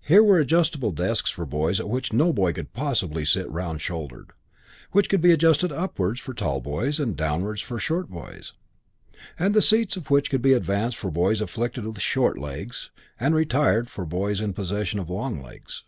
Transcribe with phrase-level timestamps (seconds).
[0.00, 4.32] Here were adjustable desks for boys at which no boy could possibly sit round shouldered,
[4.90, 8.52] which could be adjusted upwards for tall boys and downwards for short boys,
[9.38, 12.90] and the seats of which could be advanced for boys afflicted with short legs
[13.20, 15.84] and retired for boys in the possession of long legs.